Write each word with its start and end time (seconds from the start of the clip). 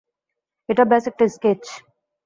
এটা 0.69 0.83
ব্যস 0.85 1.03
একটা 1.07 1.25
স্কেচ। 1.35 1.63